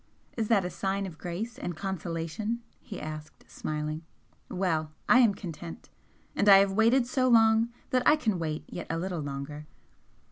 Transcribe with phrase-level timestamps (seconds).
[0.35, 4.01] "Is that a sign of grace and consolation?" he asked, smiling
[4.49, 4.93] "Well!
[5.07, 5.91] I am content!
[6.35, 9.67] And I have waited so long that I can wait yet a little longer."